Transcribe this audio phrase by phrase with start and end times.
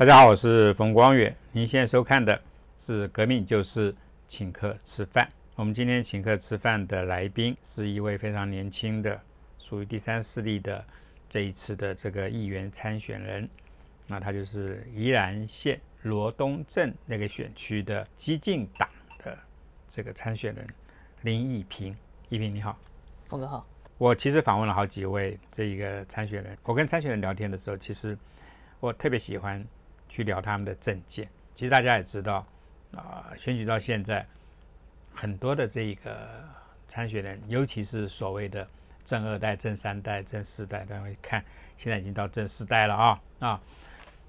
[0.00, 1.36] 大家好，我是冯光远。
[1.52, 2.40] 您现在收看的
[2.78, 3.94] 是《革命就是
[4.26, 5.22] 请客吃饭》。
[5.56, 9.20] 我们今天请客吃饭的来宾是一位非常年轻的，
[9.58, 10.82] 属于第三势力的
[11.28, 13.46] 这一次的这个议员参选人。
[14.06, 18.88] 那他就是宜兰县罗东镇那个选区的激进党
[19.18, 19.38] 的
[19.90, 20.66] 这个参选人
[21.20, 21.94] 林义平。
[22.30, 22.74] 义平你好，
[23.28, 23.66] 峰哥好。
[23.98, 26.56] 我其实访问了好几位这一个参选人。
[26.62, 28.16] 我跟参选人聊天的时候，其实
[28.80, 29.62] 我特别喜欢。
[30.10, 32.44] 去聊他们的政见，其实大家也知道，
[32.92, 34.26] 啊，选举到现在，
[35.14, 36.44] 很多的这个
[36.88, 38.66] 参选人，尤其是所谓的
[39.04, 41.42] 正二代、正三代、正四代，大家会看，
[41.78, 43.60] 现在已经到正四代了啊啊，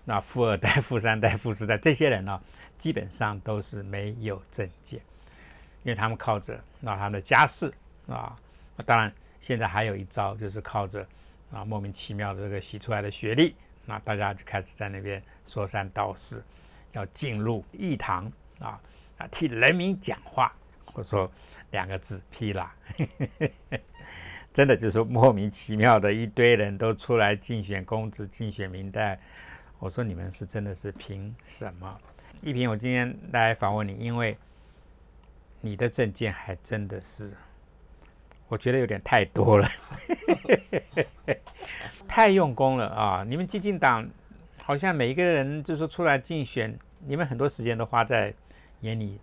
[0.05, 2.39] 那富二代、 富三代、富四代这些人呢，
[2.77, 4.99] 基本上都是没有政见，
[5.83, 7.73] 因为他们靠着那他们的家世
[8.07, 8.37] 啊，
[8.77, 11.03] 那当然现在还有一招，就是靠着
[11.51, 13.55] 啊莫名其妙的这个洗出来的学历。
[13.85, 16.43] 那大家就开始在那边说三道四，
[16.93, 18.79] 要进入议堂啊
[19.17, 20.53] 啊替人民讲话，
[20.85, 21.31] 或者说
[21.71, 22.75] 两个字批啦，
[24.53, 29.19] 真的就是莫名其妙的一堆人都出来竞选公职、竞选民代。
[29.79, 31.99] 我说你们是真的是凭什么？
[32.41, 34.37] 一平，我今天来访问你，因为
[35.59, 37.33] 你的证件还真的是，
[38.47, 39.69] 我觉得有点太多了。
[42.11, 43.23] 太用功了啊！
[43.25, 44.05] 你们激进党
[44.61, 48.33] 好像每一个人就说出来竞选，你们很多时间都花在
[48.81, 49.17] 眼里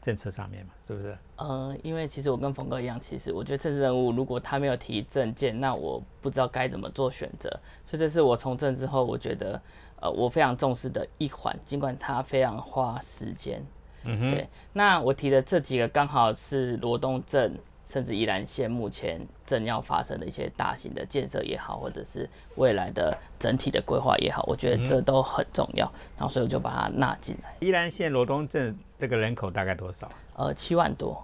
[0.00, 1.14] 政策上面嘛，是不是？
[1.36, 7.50] 呃，因为其实我跟冯哥一样，其实我觉得政治人物如果他没有提政见，那我不知道该怎么做选择。
[7.84, 9.60] 所以这是我从政之后，我觉得
[10.00, 13.62] 呃我非常重视的一环，尽管他非常花时间。
[14.04, 14.30] 嗯哼。
[14.30, 17.54] 对，那我提的这几个刚好是罗东镇。
[17.92, 25.84] 甚至宜兰县目前正要发生的一些大型的建设也好，或者是未来的整体的规划也好，我觉得这都很重要。
[26.16, 27.54] 然后所以我就把它纳进来。
[27.60, 30.10] 宜兰县罗东镇这个人口大概多少？
[30.36, 31.22] 呃，七万多。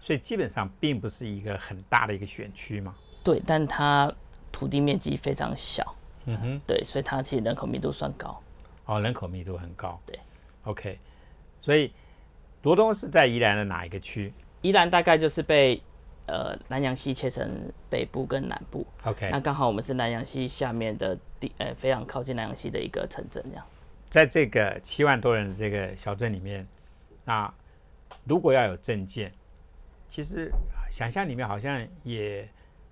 [0.00, 2.92] 所以基本上并不是一个很大的一个选区嘛。
[3.22, 4.12] 对，但它
[4.50, 5.94] 土地面积非常小。
[6.24, 6.60] 嗯哼。
[6.66, 8.36] 对，所以它其实人口密度算高。
[8.86, 9.96] 哦，人口密度很高。
[10.04, 10.18] 对。
[10.64, 10.98] OK，
[11.60, 11.92] 所以
[12.62, 14.32] 罗东是在宜兰的哪一个区？
[14.62, 15.80] 宜兰大概就是被。
[16.30, 17.50] 呃，南洋溪切成
[17.90, 23.66] 北部跟南部，OK，那刚好我们是南洋溪下面的地，呃，非常靠近南洋溪的一个城镇，这样。
[24.08, 26.64] 在这个七万多人的这个小镇里面，
[27.24, 27.52] 那
[28.24, 29.32] 如果要有证件，
[30.08, 30.48] 其实
[30.88, 32.48] 想象里面好像也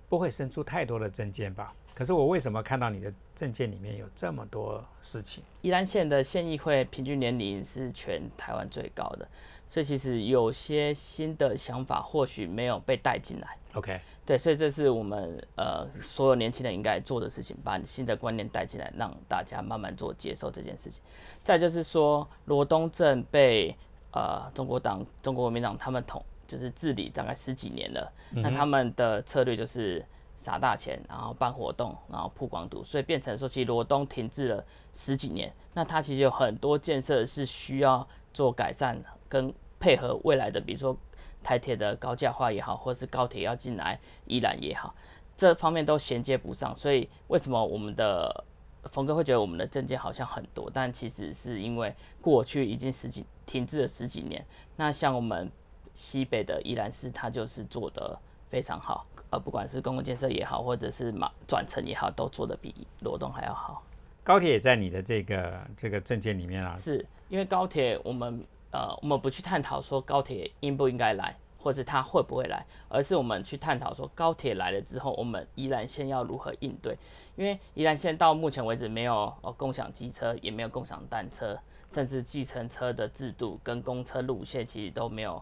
[0.09, 1.73] 不会生出太多的证件吧？
[1.93, 5.43] 可是我为什么看到你的证件里面有这么多事情？
[5.61, 9.27] 宜兰县的县议会平均年龄是全台湾最高的。
[9.69, 13.55] 所以其实有些新的想法或许没有被带进来。
[13.75, 20.99] OK，对，所以这是我们呃所有年轻人应该做的事情，把新的观念带进来，让大家慢慢做接受这件事情。
[21.43, 23.75] 再就是说，罗东镇被
[24.11, 30.03] 呃中国党、中国国民党他们统就是治理大概十几年了，那他们的策略就是
[30.35, 35.53] 撒大钱，然后办活动，然后曝光度，所以变成说其实罗东停滞了十几年。
[35.75, 38.99] 那它其实有很多建设是需要做改善。
[39.29, 40.97] 跟配合未来的，比如说
[41.41, 44.93] 台铁的高架化也好，或是高铁要进来宜兰也好，
[45.37, 46.75] 这方面都衔接不上。
[46.75, 48.43] 所以为什么我们的
[48.91, 50.69] 峰哥会觉得我们的证件好像很多？
[50.73, 54.45] 但其实是因为过去已经十几停滞了十几年。
[54.75, 55.49] 那像我们
[55.93, 58.19] 西北的宜兰市，它就是做的
[58.49, 63.81] 非常好，呃，不管是公共建设也好，或者是马转乘也好，都做的比罗东还要好。
[64.25, 66.75] 高铁也在你的这个这个证件里面啊？
[66.75, 68.45] 是因为高铁我们。
[68.71, 76.95] 呃，我们不去探讨说高铁应不应该来，或是它会不会来，而是我们去探讨说高铁来了之后，我们宜兰县要如何应对。
[77.35, 81.57] 因为宜兰县到目前为止没有哦共享机车，也没有共享单车，
[81.91, 85.41] 甚至计程车的制度跟公车路线其实都没有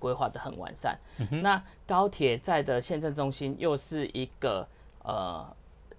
[0.00, 0.98] 规划的很完善。
[1.42, 4.66] 那高铁在的县政中心又是一个
[5.04, 5.46] 呃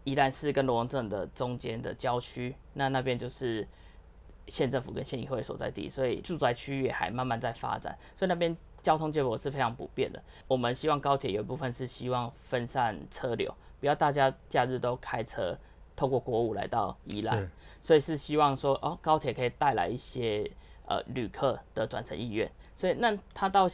[0.03, 3.65] 宜兰市跟罗东镇的中间的郊区，那那边就是。
[4.47, 10.23] 县政府跟县议会所在地，所以住宅区域还慢慢在发展，所以那边交通结果是非常不便的。
[10.47, 15.57] 我们希望高铁有一部分是希望分散车流，不要大家假日都开车
[15.95, 17.49] 透过国五来到宜兰，
[17.81, 20.49] 所以是希望说哦，高铁可以带来一些
[20.85, 22.49] 呃旅客的转乘意愿。
[22.75, 23.67] 所以那他到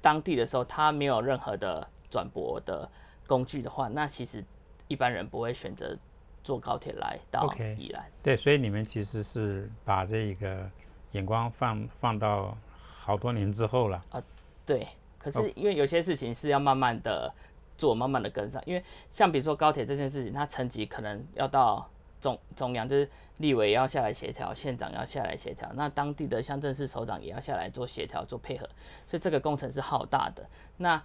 [0.00, 2.88] 当地的时候，他没有任何的转驳的
[3.26, 4.44] 工具的话，那其实
[4.86, 5.96] 一般人不会选择。
[6.44, 10.70] 坐高铁来到宜兰，对，所以你们其实是把这个
[11.12, 12.54] 眼光放放到
[13.00, 14.22] 好多年之后了啊。
[14.66, 14.86] 对，
[15.18, 17.32] 可是因为有些事情是要慢慢的
[17.78, 18.62] 做，慢慢的跟上。
[18.66, 21.88] 因为像比如说高铁这件事情，它层级可能要到
[22.20, 23.08] 中中央，就是
[23.38, 28.68] 立委要下来协调，县长要下来协调，那当地的乡镇市首长也要下来做协调、做配合，
[29.06, 30.46] 所以这个工程是浩大的。
[30.76, 31.02] 那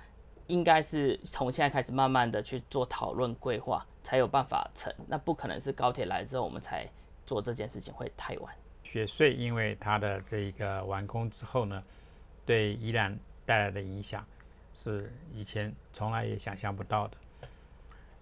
[0.49, 4.91] 应该是从现在开始慢慢的去做讨论规划，才有办法成。
[5.07, 6.89] 那不可能是高铁来之后我们才
[7.25, 8.53] 做这件事情，会太晚。
[8.83, 11.83] 雪隧因为它的这一个完工之后呢，
[12.47, 13.15] 对宜兰
[13.45, 14.25] 带来的影响
[14.73, 17.17] 是以前从来也想象不到的。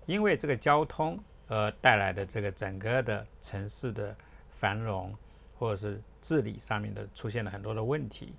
[0.05, 4.13] 因为这个交通而带来的这个整个的城市的
[4.59, 5.15] 繁荣，
[5.57, 8.33] 或者是治理上面的出现了很多的问题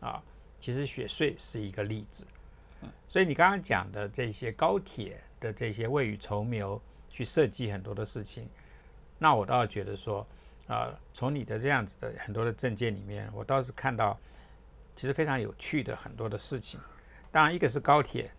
[0.00, 0.22] 啊，
[0.58, 2.26] 其实雪隧是一个例子。
[3.08, 8.48] 所以你刚刚讲的这些高铁的这些未雨绸缪去设计很多的事情，
[9.18, 10.26] 那我倒觉得说，
[10.66, 14.18] 啊，从你的这样子的很多的证件里面，我倒是看到
[14.96, 16.80] 其实非常有趣的很多的事情。
[17.30, 18.30] 当然，一个是高铁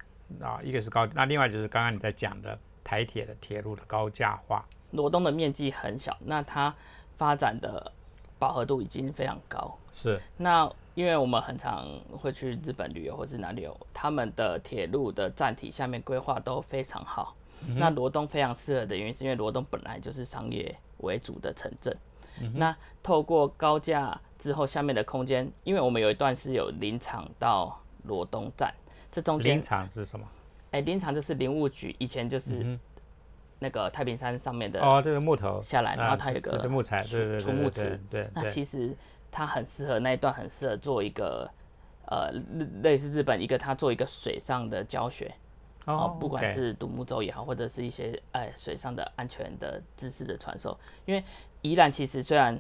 [0.42, 2.57] 啊，一个是高，那另外就是刚刚你在讲的。
[2.88, 6.71] 台铁的铁路的高架化，罗东的面积很小，那它
[7.18, 7.92] 发展的
[8.38, 9.75] 饱和度已经非常高。
[9.95, 17.36] 是，那因为我们很常会去日本旅游或是哪里游，他们的铁路的站体下面规划都非常好。
[17.77, 21.97] 那罗东非常适合的原因，是因为罗东本来就是商业为主的城镇。
[22.53, 28.71] 那透过高架之后，下面的空间，因为我们有一段是有林场到罗东站，
[29.12, 30.27] 这中间林场是什么？
[30.71, 32.77] 哎，林场就是林务局，以前就是
[33.57, 38.30] 那个太平山上面的哦，这个木头下来，然后它有个木材，对对对，木池，对。
[38.36, 38.95] 那其实
[39.36, 41.50] 它很适合那一段，很适合做一个
[42.08, 42.32] 呃
[42.82, 45.30] 类似日本一个它做一个水上的教学
[45.84, 50.80] 哦，不管是独木舟也好，或者是一些哎水上的安全的知识的传授。
[51.06, 51.22] 因为
[51.62, 52.58] 宜兰其实虽然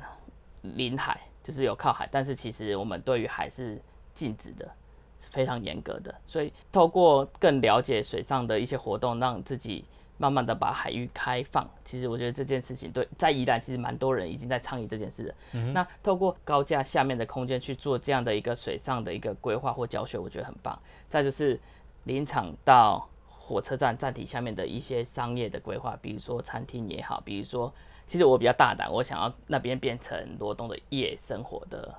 [0.61, 3.81] 临海，就是有靠海，但是其实我们对于海是
[4.13, 4.69] 禁止的。
[5.17, 9.85] 是非常严格的，所以透过更了解水上的一些活动，让自己
[10.17, 11.69] 慢慢的把海域开放。
[11.83, 15.35] 其实我觉得这件事情对在宜兰其实蛮多人已经在倡议这件事的。
[15.73, 20.77] 那透过高架下面的空间去做这样的一个水上的一个规划或教学，我觉得很棒。
[21.09, 21.59] 再就是
[22.05, 27.73] 林场到火车站站体下面的一些商业的规划，比如说餐厅也好，比如说
[28.07, 31.93] 其实我比较大胆，我想要那边变成罗东的夜生活的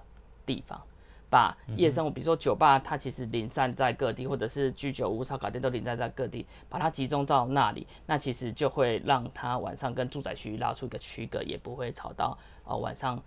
[0.44, 0.80] 地方。
[1.28, 13.20] 把夜生活，比如说酒吧，它其实零散在各地，或者是居酒屋、烧烤店都零散在各地，把它集中到那里，那其实就会让它晚上跟住宅区拉出一个区隔，也不会吵到啊晚上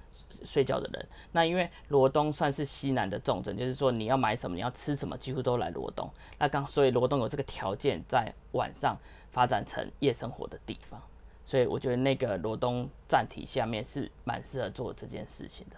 [0.46, 1.08] 睡觉的人。
[1.34, 6.10] 那因为罗东算是西南的重镇，就是说你要买什么，你要吃什么，几乎都来罗东。
[6.38, 8.98] 那刚所以罗东有这个条件，在晚上
[9.32, 11.02] 发展成夜生活的地方，
[11.44, 15.76] 所以我觉得那个罗东站体下面是蛮适合做这件事情的。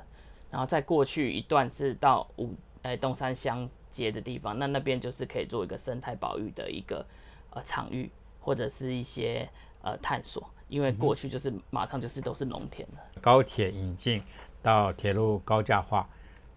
[0.52, 2.54] 然后再过去一段是到五
[2.84, 7.06] 诶东山乡街的地方，那那边就是可以做一个生态保育的一个
[7.52, 9.48] 呃场域，或者是一些
[9.82, 13.02] 呃探索，因为过去就是马上就是都是农田了。
[13.22, 14.22] 高铁引进
[14.62, 16.08] 到铁路高架化，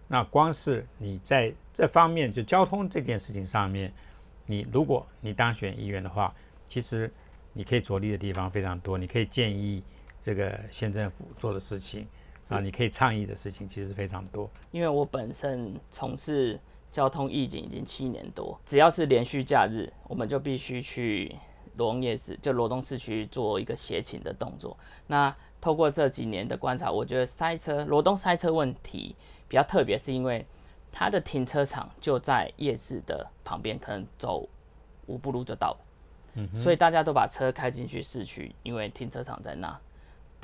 [0.07, 3.93] 那光是你在这方面就交通这件事情上面，
[4.45, 6.33] 你如果你当选议员的话，
[6.67, 7.09] 其实
[7.53, 9.81] 你可以着力的地方非常多，你可以建议
[10.19, 12.05] 这个县政府做的事情。
[12.49, 14.49] 啊，你可以倡议的事情其实非常多。
[14.71, 16.59] 因为我本身从事
[16.91, 21.35] 交通预警已经七年多，只要是连续假日，我们就必须去
[21.75, 24.77] 罗东夜市，就罗东市区做一个协勤的动作。
[25.07, 29.15] 那透过这几年的观察，我觉得塞车，罗东塞车问题
[29.47, 30.45] 比较特别，是因为
[30.91, 34.47] 它的停车场就在夜市的旁边，可能走
[35.07, 35.77] 五步路就到了。
[36.35, 39.79] 嗯，所以大家都把车开进去市区，因为停车场在那。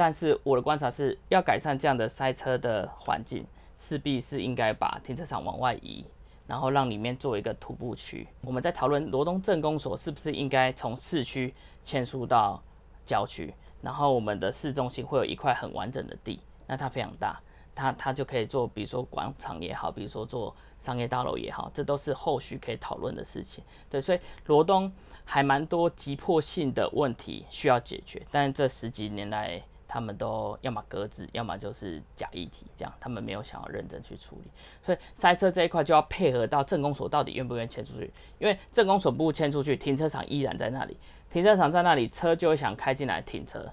[0.04, 3.46] 但是我的观察是要改善这样的塞车的环境，
[3.78, 6.04] 势必是应该把停车场往外移，
[6.48, 8.28] 然后让里面做一个徒步区。
[8.42, 11.54] 我们在讨论罗东镇公所是不是应该从市区
[11.84, 12.60] 迁出到
[13.06, 17.40] 郊区，然后我们的市中心会有一块很完整的地，那它非常大，
[17.76, 23.64] 它它就可以做，比如说广场也好，比如说做商业大楼也好，这都是后续可以讨论的事情。
[23.88, 24.92] 对，所以罗东
[25.24, 29.62] 还蛮多急迫性的问题需要解决，但这十几年来。
[29.94, 34.50] 他们都要么搁置，要么就是假议题，这样他们没有想要认真去处理。
[34.82, 40.96] 所以塞车这一块就要配合到政工所到底愿不愿意迁出去，因为政工所不迁出去，停车场依然在那里，
[41.30, 43.70] 停车场在那里，车就会想开进来停车。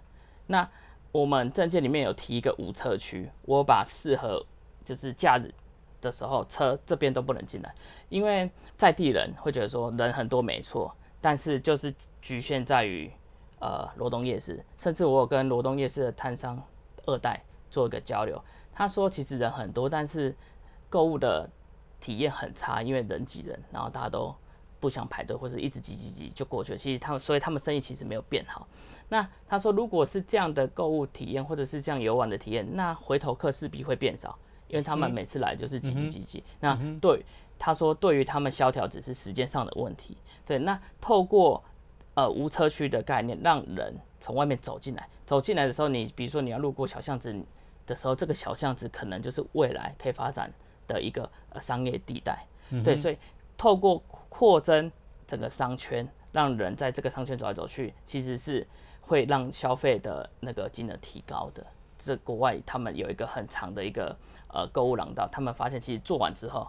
[0.49, 0.69] 那
[1.13, 4.45] 我们证件里面有提一个无车区，我把适合
[4.85, 5.55] 就是假日
[6.01, 7.73] 的时候车这边都不能进来，
[8.09, 13.09] 因为在地人会觉得说人很多没错，但是就是局限在于。
[13.61, 16.63] 呃，罗东夜市，甚至我有跟罗东夜市的摊商
[17.07, 20.35] 二代做一个交流，他说其实人很多，但是
[20.89, 21.49] 购物的
[22.01, 24.35] 体验很差，因为人挤人，然后大家都
[24.79, 26.79] 不想排队，或者一直挤挤挤就过去了。
[26.79, 28.69] 其实他们，所以他们生意其实没有变好。
[29.09, 34.39] 那他说，如果是这样的购物体验，或者是这样游玩的体验，那回头客势必会变少，
[34.69, 36.45] 因为他们每次来就是挤挤挤挤。
[36.61, 37.25] 那对
[37.59, 40.17] 他说，对于他们萧条只是时间上的问题。
[40.47, 41.65] 对，那透过
[42.19, 47.33] 呃无车区的概念，让人从外面走进来，走进来的时候，你比如说你要路过小巷子
[47.87, 50.53] 的时候，这个小巷子可能就是未来可以发展
[50.89, 52.45] 的一个呃商业地带。
[52.83, 53.17] 对，所以
[53.57, 54.91] 透过扩增
[55.29, 58.67] 整个商圈，让人在这个商圈走来走去，其实是
[59.01, 61.65] 会让消费的那个金额提高的。
[61.99, 64.17] 这国外他们有一个很长的一个
[64.53, 66.67] 呃购物廊道，他们发现其实做完之后，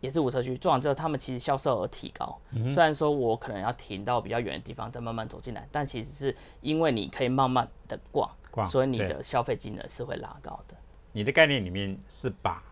[0.00, 2.40] 也是无车区做完之后，他们其实销售额提高。
[2.70, 8.30] 虽然说我可能要停到比较远的地方再慢慢走进来，但其实是因为你可以慢慢的逛，
[8.68, 10.76] 所以你的消费金额是会拉高的。
[11.12, 12.62] 你的概念里面是把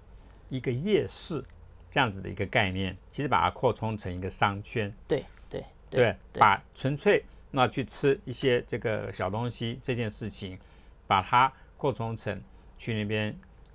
[0.49, 1.45] 一个夜市。
[1.89, 10.59] 这样子的一个概念，其实把它扩充成一个商圈，对对对，把纯粹那去吃一些这个小东西这件事情，
[11.07, 12.39] 把它扩充成
[12.77, 13.35] 去那边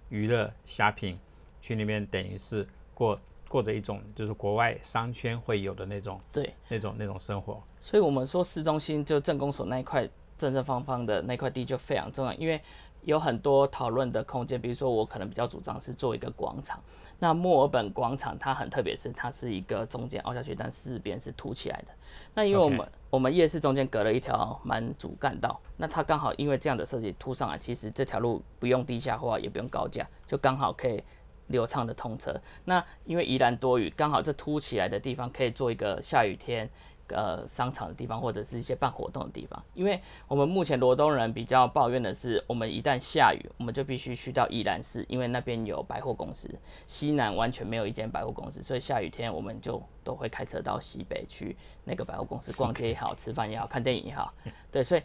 [0.10, 1.17] 娱乐、shopping，，
[1.63, 3.20] 去那边等于是过
[3.51, 7.62] 过着一种就是国外商圈会有的那种对那种那种生活。
[7.81, 12.62] 所以我们说市中心就政工所那一块正正方方的那块地就非常重要，因为
[13.01, 14.62] 有很多讨论的空间。
[14.62, 16.79] 比如说我可能比较主张是做一个广场。
[17.20, 21.93] 那墨尔本广场它很特别，是它是一个中间凹下去，但四边是凸起来的。
[22.34, 31.03] 那因为我们我们夜市中间隔了一条蛮主干道，那它刚好因为这样的设计凸上来，其实这条路不用地下化，也不用高架，就刚好可以
[31.51, 32.34] 流畅的通车。
[32.65, 36.70] 那因为宜兰多雨，刚好这凸起来的地方可以做一个下雨天。
[37.13, 46.50] 呃，商场的地方或者是一些办活动的地方，因为我们目前罗东人比较抱怨的是，我们一旦下雨，我们就必须去到宜兰市，因为那边有百货公司，
[46.88, 54.34] 西南完全没有一间百货公司，所以下雨天我们就都会开车到西北去那个百货公司逛街也好，吃饭也好，看电影也好，
[54.72, 55.01] 对，所以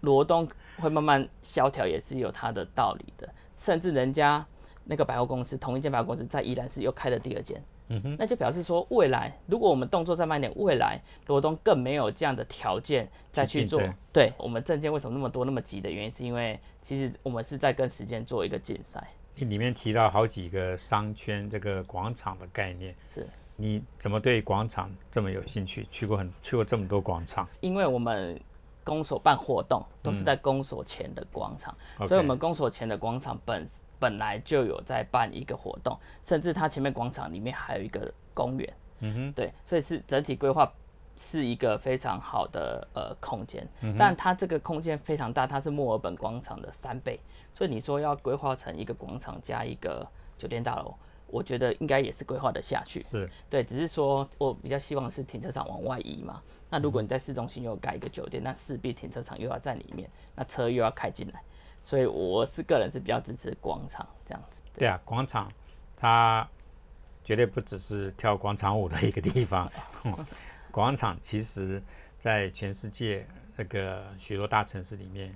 [0.00, 4.46] 罗东会慢慢萧条也是有它的道理的，甚至人家
[4.84, 7.62] 那个百货公司同一间百货公司在宜兰市又开了第二间。
[7.88, 13.82] 嗯哼那就表示说，未来如果我们动作再慢点，未来罗东更没有这样的条件再去做。
[14.10, 19.06] 对我们证件为什么那么多那么急的原因，是因为其实我们是在跟时间做一个竞赛。
[19.34, 25.86] 你里面提到好几个商圈这个广场的概念，是你怎么对广场这么有兴趣？
[25.90, 27.46] 去过很去过这么多广场？
[27.60, 28.40] 因为我们
[28.84, 33.68] 公所办活动都是在公所前的广场，所以我们公所前的广场本。
[34.02, 40.68] 本来就有在办一个活动，甚至它前面广场里面还有一个公园，嗯哼，对，所以是整体规划
[41.16, 43.64] 是一个非常好的呃空间，
[43.96, 47.20] 但它这个空间非常大，它是墨尔本广场的三倍，
[47.52, 50.04] 所以你说要规划成一个广场加一个
[50.36, 50.92] 酒店大楼，
[51.28, 53.30] 我觉得应该也是规划的下去，是。
[53.48, 61.40] 对，只是说我比较希望是停车场往外移嘛，那如果你在市中心又盖一个酒店，那势必停车场又要在里面，那车又要开进来。
[61.82, 64.62] 所以我是个人是比较支持广场这样子。
[64.74, 65.50] 对啊，广场
[65.96, 66.48] 它
[67.24, 69.70] 绝对不只是跳广场舞的一个地方。
[70.70, 71.82] 广场其实，
[72.18, 75.34] 在全世界那个许多大城市里面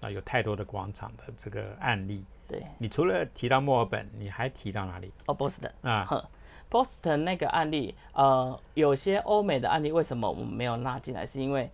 [0.00, 2.24] 啊，有太多的广场的这个案例。
[2.46, 2.62] 对。
[2.78, 5.12] 你除了提到墨尔本，你还提到哪里？
[5.26, 6.04] 哦，波士顿啊。
[6.04, 6.24] 哼，
[6.68, 11.26] 波士顿那个案例，呃，有些欧美的案例，为什么我们没有拉进来？
[11.26, 11.68] 是因为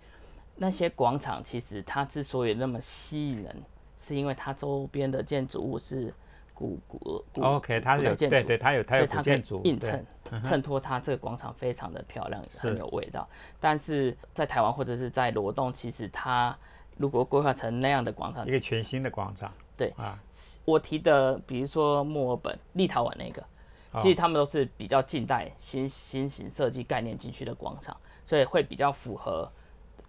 [0.57, 3.63] 那些广场其实它之所以那么吸引人。
[4.05, 6.13] 是因为它周边的建筑物是
[6.53, 10.05] 古古古 OK，它有对对，它有它有建筑，映衬
[10.45, 13.27] 衬托它这个广场非常的漂亮，很有味道。
[13.59, 16.55] 但是在台湾或者是在罗东，其实它
[16.99, 20.19] 如果规划成那样的广场，一个全新的广场，对啊，
[20.67, 23.43] 我提的比如说墨尔本、立陶宛那个，
[24.03, 27.97] 其实他们都是比较近代新新型设计概念进去的广场，
[28.27, 29.51] 所以会比较符合。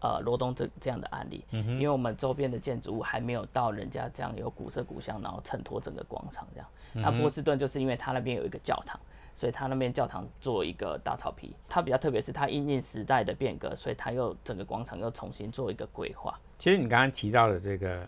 [0.01, 6.67] 呃，罗东这这样的案例，因为我们周边的建筑物还没有到人家这样有古色古香，然后衬托整个广场这样。
[6.93, 8.99] 那波士顿就是因为它那边有一个教堂，
[9.35, 11.55] 所以它那边教堂做一个大草皮。
[11.67, 16.37] 它比较特别是它因应时代的变革，所以它又整个广场又重新做一个规划。
[16.59, 18.05] 其实你刚刚提到的这个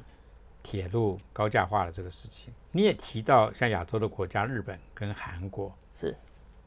[0.62, 6.16] 铁路高架化的这个事情，你也提到像亚洲的国家日本跟韩国是，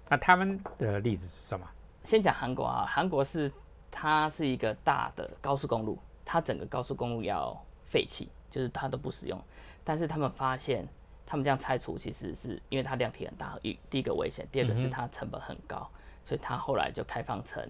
[0.08, 1.64] 那他们的例子是什么？
[2.04, 3.52] 先讲韩国啊，韩国是。
[3.90, 9.40] 它是一个大的高速公路，它整个高速公路要废弃，就是它都不使用。
[9.82, 10.87] 但是他们发现，
[11.26, 15.88] 他们这样拆除其实是因为它量体很大，一第一个危险，第二个是它成本很高，
[16.25, 17.66] 所以它后来就开放成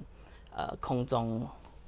[0.54, 1.46] 呃空中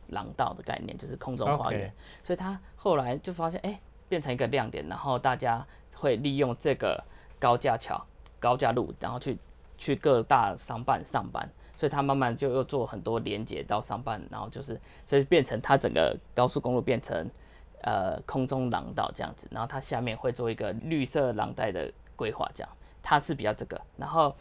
[0.09, 1.93] 廊道的概念，就是空中花园。
[2.25, 7.03] 所以它后来就发现，哎，变成一个亮点，然后大家会利用这个
[7.39, 8.03] 高架桥、
[8.41, 9.37] 高架路，然后去
[9.77, 11.49] 去各大商办上班。
[11.77, 17.29] 所以他慢慢就又做很多连接到上半，然后就是所以变成它整个高速公路变成
[17.83, 22.71] 呃空中廊道这样子，然后它下面会做一个绿色廊带的规划，这样
[23.03, 24.35] 它是比较这个，然后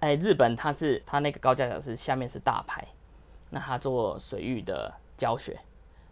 [0.00, 2.86] 哎日本它是它那个高架桥是下面是大牌，
[3.50, 5.60] 那它做水域的教学，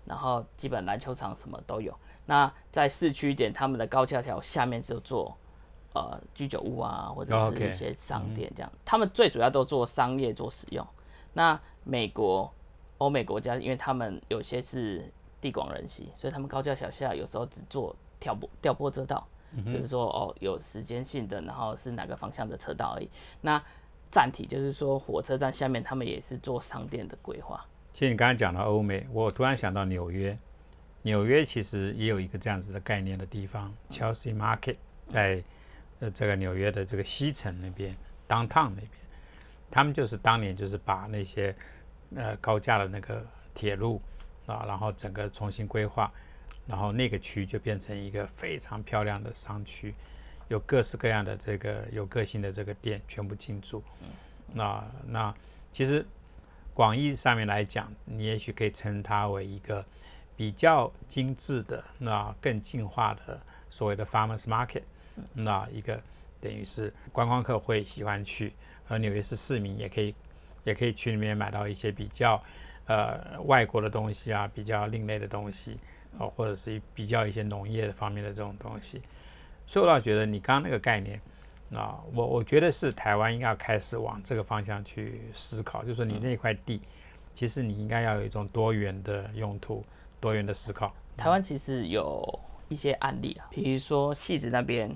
[0.04, 1.94] 然后基本篮球场什么都有。
[2.26, 5.36] 那在市区点，他们的高架桥下面就做
[5.94, 8.72] 呃居酒屋啊，或者是一些商店这样。
[8.84, 10.86] 他们最主要都做商业做使用。
[11.32, 12.52] 那美国、
[12.98, 15.04] 欧美国家，因为他们有些是
[15.40, 19.26] 地广人稀，所以他们高架小下有时候只做调拨调拨车道，
[19.66, 23.08] 就是说哦有时间性的，然后是哪个方向的车道而已。
[23.40, 23.62] 那
[24.10, 27.64] 站体就是说火车站下面他们也是做商店的规划。
[27.92, 30.36] 其实你刚才讲到欧美，我突然想到纽约。
[31.02, 34.76] 纽约其实也有一个这样子的概念的地方，Chelsea Market，
[35.08, 35.42] 在
[36.00, 37.96] 呃这个纽约的这个西城那边
[38.28, 38.90] ，Downtown 那边，
[39.70, 41.54] 他们就是当年就是把那些
[42.16, 44.02] 呃高架的那个铁路
[44.46, 46.12] 啊，然后整个重新规划，
[46.66, 49.94] 然后那个区就变成一个非常漂亮的商区，
[50.48, 53.82] 有各式各样的这个有个性的这个店全部进驻。
[54.52, 55.34] 那那
[55.72, 56.04] 其实
[56.74, 59.84] 广义上面来讲，你也许可以称它为一个。
[60.36, 63.38] 比较精致的，那更进化的
[63.68, 64.84] 所谓的 farmers market，
[65.32, 66.00] 那一个
[66.40, 68.52] 等于是观光客会喜欢去，
[68.88, 70.14] 而纽约市市民也可以
[70.64, 72.42] 也可以去里面买到一些比较
[72.86, 75.78] 呃外国的东西啊，比较另类的东西
[76.18, 79.00] 哦，或者是比较一些农业方面的这种东西。
[79.66, 81.20] 所以我倒觉得你刚刚那个概念，
[81.72, 86.80] 啊，我我觉得是台湾应该要开始往这个方向去思考，就是说你那块地，
[87.34, 89.84] 其实你应该要有一种多元的用途。
[90.20, 90.94] 多元的思考。
[91.16, 92.22] 台湾其实有
[92.68, 94.94] 一些案例啊，比如说戏子那边，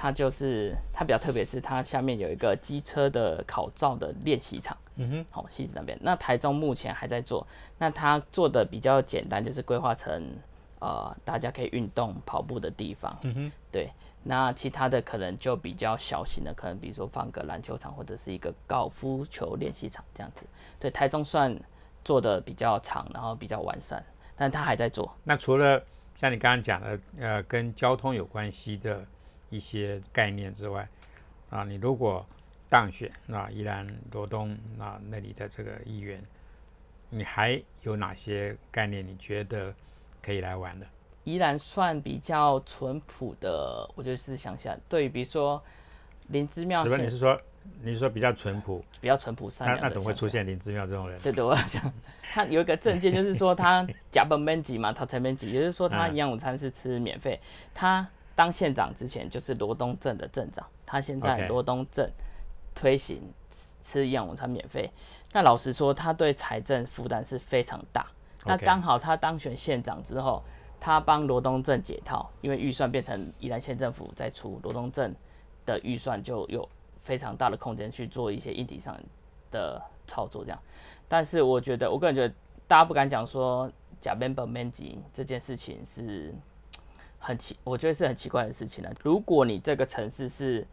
[0.00, 4.74] 它就是它比较特别，是它下面有一个机车的考照的练习场。
[4.96, 5.98] 嗯哼，好，西子那边。
[6.00, 10.26] 那台中目前还在做，那它做的比较简单，就是规划成
[10.78, 13.14] 呃大家可以运动跑步的地方。
[13.20, 13.90] 嗯哼，对。
[14.22, 20.46] 那其他的可能就比较小型的，可能比如说放个篮球场或者是一个高尔夫球练习场这样子。
[20.78, 21.54] 对，台中算
[22.02, 24.02] 做的比较长，然后比较完善。
[24.34, 25.14] 但它还在做。
[25.24, 25.82] 那除了
[26.16, 29.04] 像你刚刚讲的，呃，跟交通有关系的
[29.50, 30.88] 一些概念之外，
[31.50, 32.24] 啊，你如果
[32.68, 36.22] 当选，那依然罗东那那里的这个议员，
[37.10, 39.06] 你还有哪些概念？
[39.06, 39.74] 你觉得
[40.22, 40.86] 可以来玩的？
[41.24, 45.62] 依然算比较淳朴的，我就是想想，对，比如说
[46.28, 46.96] 林之妙，什么？
[46.96, 47.38] 你是说？
[47.82, 51.20] 你说比较淳朴，比较淳朴善良那那怎么会出现林之妙这种人？
[51.20, 51.92] 对对，我要讲，
[52.32, 57.38] 他有一个证件，就是说他 假本面级嘛，他才面级，也就是说他营养午餐是吃免费。
[57.74, 58.08] 他
[58.40, 62.10] 当县长之前就是罗东镇的镇长，他现在罗东镇
[62.74, 63.20] 推行
[63.82, 64.90] 吃营养午餐免费。
[65.32, 68.06] 那老实说，他对财政负担是非常大。
[68.46, 70.42] 那刚好他当选县长之后，
[70.80, 75.14] 他帮罗东镇解套，因为预算变成宜兰县政府在出，罗东镇
[75.66, 76.66] 的预算就有。
[77.02, 78.96] 非常大的空间去做一些硬体上
[79.50, 80.58] 的操作，这样。
[81.08, 82.34] 但是我觉得，我个人觉得，
[82.68, 83.68] 大家不敢讲说
[84.00, 86.32] 假 member man 级这件事情是
[87.20, 88.90] 很奇，我觉得是很奇怪的事情了。
[89.04, 90.66] 如果你这个城市是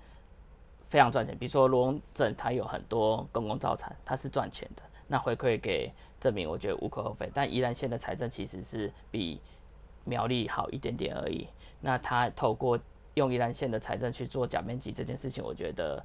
[0.90, 7.30] 非常赚钱，比如说罗龙镇，它有很多公共造产，它是赚钱的，那回馈给证明，我觉得无可厚非。
[7.34, 9.40] 但宜兰县的财政其实是比
[10.06, 11.48] 苗栗好一点点而已。
[11.82, 12.80] 那它透过
[13.14, 16.04] 用宜兰县的财政去做假面积这件事情，我觉得。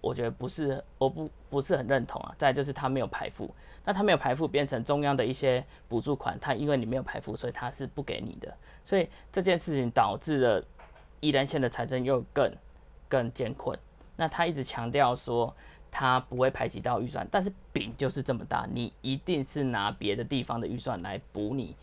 [0.00, 2.34] 我觉得不是，我不不是很认同啊。
[2.38, 3.52] 再就是他没有排付，
[3.84, 8.54] 那他没有排付变成中央的一些补助款，他因为你没有排付，所以他是不给你的。
[8.84, 10.64] 所以这件事情导致了
[11.20, 12.52] 宜兰县的财政又更
[13.08, 13.78] 更艰困。
[14.16, 15.54] 那他一直强调说
[15.90, 21.74] 他不会排挤到预算，但是饼就是这么大，你一定是拿别的地方的预算来补你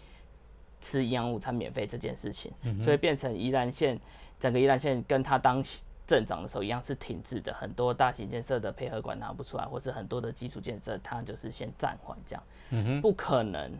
[0.79, 3.99] 吃营养午餐免费这件事情，所以变成宜兰县
[4.39, 5.63] 整个宜兰县跟他当。
[6.05, 13.71] 镇长的时候一样是停滞的，很多大型建设的配合管拿不出来，或是很多的基础建设，它就是先暂缓这样，嗯不可能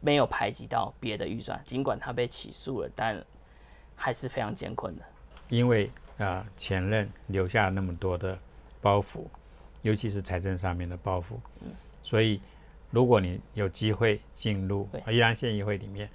[0.00, 1.60] 没有排挤到别的预算。
[1.66, 3.20] 尽管他被起诉了，但
[3.96, 5.02] 还是非常艰困的。
[5.48, 8.38] 因为啊，前任留下了那么多的
[8.80, 9.24] 包袱，
[9.82, 11.38] 尤其是财政上面的包袱，
[12.02, 12.40] 所以
[12.90, 16.08] 如果你有机会进入宜兰县议会里面，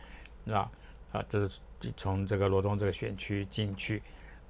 [0.46, 0.72] 是吧？
[1.12, 1.60] 啊，就是
[1.98, 4.02] 从这个罗东这个选区进去。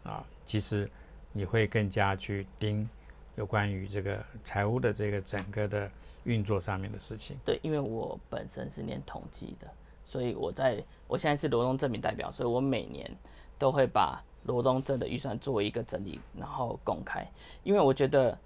[0.04, 0.90] 啊，其实
[1.32, 2.90] 你会更加去盯
[3.36, 5.90] 有关于这个财务的这个整个的
[6.24, 7.38] 运作上面的事情。
[7.46, 9.68] 对，因为我本身是念统计的，
[10.06, 13.10] 所以我在我现在是罗东证明代表，所以我每年
[13.58, 17.26] 都会把罗东镇的预算做一个整理，然后公开。
[17.64, 18.38] 因为我觉得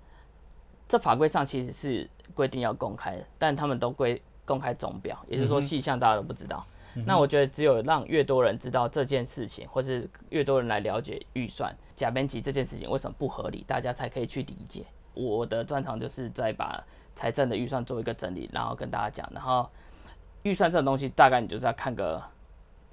[0.87, 6.65] 这法规上其实是规定要公开的，但他们都规公开总表，也就是说细项大家都不知道。
[7.05, 14.85] 那我觉得只有让越多人知道这件事情，或是越多人来了解预算假编辑这件事情为什么不合理，大家才可以去理解。
[15.13, 16.81] 我的专长就是在把
[17.15, 19.29] 财政的预算做一个整理，然后跟大家讲。
[19.33, 19.69] 然后
[20.43, 22.21] 预算这种东西，大概你就是要看个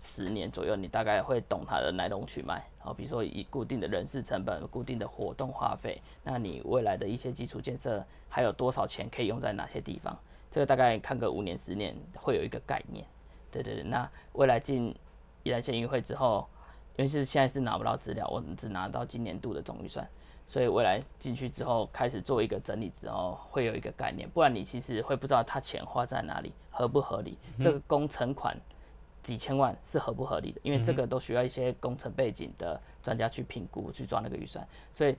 [0.00, 2.64] 十年左右，你大概会懂它的来龙去脉。
[2.78, 10.18] 好，比如说以固定的人事成本、固定的活动花费，那你未来的一些基础建设还有多少钱可以用在哪些地方？
[10.50, 13.06] 这个大概看个五年、十年会有一个概念。
[13.52, 14.92] 对对对，那未来进
[15.44, 16.48] 宜兰县议会之后，
[16.96, 20.08] 因为是现在是拿不到资料，我们只拿到今年度的总预算，
[20.48, 27.36] 所以未来进去之后开始做一个整理之后，会有一个概念，不然你其实会不知道他钱花在哪里，合不合理。
[27.60, 28.56] 这个工程款
[29.22, 35.14] 几千万是合不合理的，因为这个都需要一些工程背景的专家去评估去抓那个预算，所以。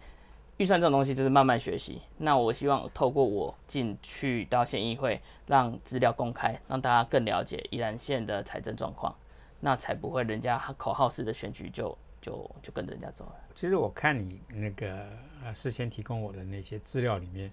[0.57, 2.01] 预算这种东西就是慢慢学习。
[2.17, 9.15] 那我希望透过我进去到县议会，让资料公开，让大家更了解宜兰县的财政状况，
[9.59, 13.35] 那才不会人家口号式的选举就就就跟着人家走了。
[13.55, 15.09] 其实我看你那个
[15.43, 17.51] 呃事先提供我的那些资料里面，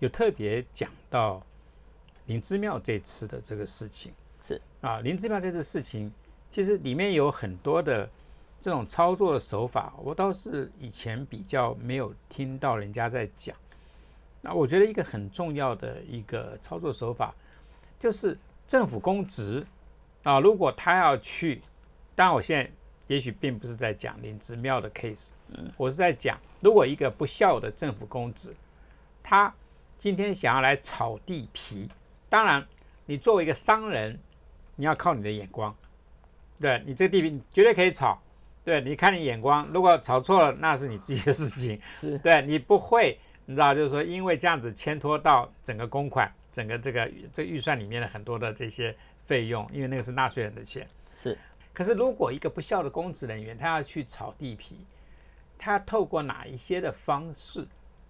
[0.00, 1.42] 有特别讲到
[2.26, 4.12] 林之庙这次的这个事情。
[4.42, 6.12] 是啊，林之庙这次事情，
[6.50, 8.08] 其实里面有很多的。
[8.60, 13.56] 这种操作的手法，我倒是以前比较没有听到人家在讲。
[14.40, 17.34] 那我觉得一个很重要的一个操作手法，
[17.98, 19.64] 就是政府公职
[20.22, 21.62] 啊，如果他要去，
[22.14, 22.70] 当然我现在
[23.08, 25.28] 也许并不是在讲林之庙的 case，
[25.76, 28.54] 我是在讲，如果一个不孝的政府公职，
[29.22, 29.52] 他
[29.98, 31.88] 今天想要来炒地皮，
[32.28, 32.66] 当然
[33.04, 34.18] 你作为一个商人，
[34.74, 35.74] 你要靠你的眼光，
[36.60, 38.20] 对你这个地皮绝对可以炒。
[38.66, 41.80] 对，你看你眼光，如果炒错了，那是你自己的事情。
[42.00, 48.92] 是，对你不会，你知道，就是说，因为这样子牵拖到整个公款、整个这个这预算里面的很多的这些
[49.24, 50.84] 费用，因为那个是纳税人的钱。
[51.14, 51.38] 是，
[51.72, 54.84] 可是如果一个不孝的公职人员，他要去炒地皮，
[55.56, 57.64] 他透过哪一些的方式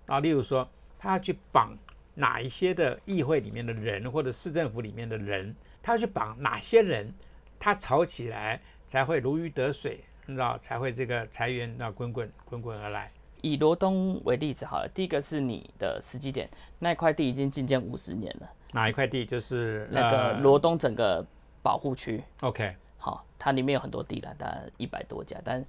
[0.07, 0.21] 啊？
[0.21, 0.66] 例如说，
[0.99, 1.77] 他要去绑
[2.14, 7.12] 哪一些的议会里面的人，或者市政府里面的人，他要去绑哪些人，
[7.59, 10.01] 他炒起来才会如鱼得水。
[10.27, 13.11] 你知道才会这个财源那滚滚滚滚而来。
[13.43, 18.51] 以罗东为例子好了，第一个是你的时机点，那块地已经进建五十年了。
[18.73, 19.25] 哪一块地？
[19.25, 21.25] 就是那个罗东整个
[21.62, 22.23] 保护区。
[22.41, 25.65] OK，好，它里面有很多地了，大概一百多家，但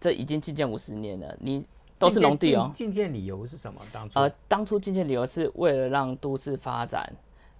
[0.00, 1.64] 这已经进建五十年了，你
[1.98, 2.70] 都是农地哦。
[2.74, 3.80] 进建理由是什么？
[3.92, 4.18] 当初？
[4.18, 7.12] 呃，当初进建理由是为了让都市发展。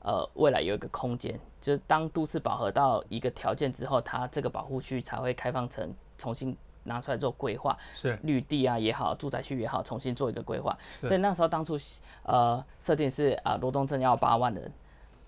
[0.04, 10.76] 呃，未来有一个空间，就是当都市饱和到一个条件之后，它这个保护区才会开放成重新拿出来做规划，是绿地啊也好，住宅区也好，重新做一个规划。
[11.00, 11.78] 所以那时候当初
[12.24, 14.72] 呃设定是啊罗东镇要八万人，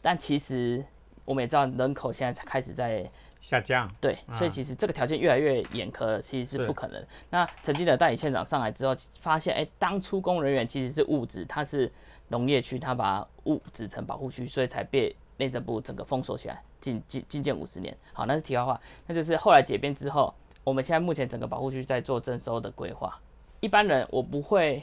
[0.01, 0.85] 但其实
[1.25, 7.05] 我们也知道人口现在才开始在下降，对，所以其实这个条件越来越严苛了，其实是不可能。
[7.31, 11.91] 那曾经的代理县长上来之后，发现哎，当初工人员其实是物质，它是。
[12.29, 17.95] 农业区，他把物质成保护区，所以才被内政部整个封锁起来，禁禁禁建五十年。
[18.15, 23.21] 好，那是题外话，那就是后来解编之后，我们现在目前整个保护区在做征收的规划。
[23.61, 24.83] 一般人我不会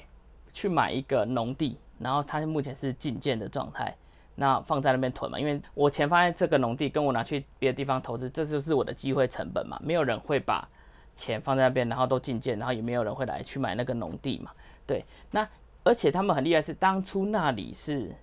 [0.54, 3.96] 去买一个农地，然后它目前是禁建的状态，
[4.36, 9.78] 那放在那边囤嘛，因为我钱放在这个农地，跟我拿去别的地方投资，这就是我的机会成本嘛。
[9.84, 10.70] 没有人会把
[11.15, 14.52] 钱放在那边，然后都禁建，然后也没有人会来去买那个农地嘛。
[14.86, 15.48] 对，那。
[15.84, 18.15] 而且他们很厉害，是当初那里是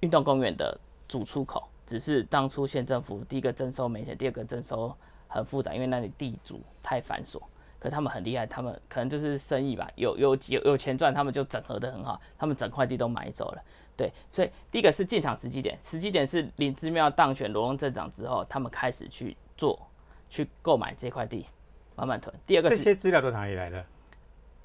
[0.00, 4.96] 运动公园的主出口，只是当初县政府第一个征收没钱，第二个征收
[5.28, 7.40] 很复杂，因为那里地主太繁琐。
[7.78, 13.62] 可他们很厉害，他们可能就是生意吧，有有有有钱赚，他们就整合的很好，他们整块地都买走了。
[13.96, 19.80] 对，所以第一个是进场时机点，时机点是林之妙当选罗东镇长之后，他们开始去做
[20.28, 21.46] 去购买这块地，
[21.94, 22.34] 慢慢囤。
[22.46, 23.84] 第二个这些资料都哪里来的？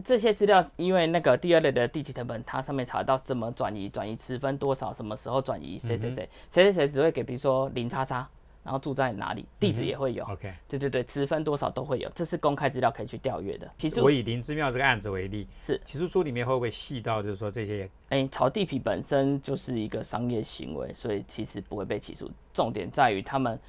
[0.03, 8.27] 这些资料，因为那个第二类的地契成本，它上面查到怎么转移，转移持分多少，什么时候转移，谁谁谁，谁谁谁只会给，比如说零叉叉，
[8.63, 10.23] 然后住在哪里，地址也会有。
[10.23, 13.69] OK，对对对，持分多少都会有，这是公开资料可以去调阅的。
[13.77, 17.89] 其实我以林之庙这个案子为例，是起诉书里面会不会细到，就是说这些？
[18.09, 22.31] 哎，炒地皮本身就是一个商业行为，所以其实不会被起诉。
[22.53, 23.59] 重点在于他们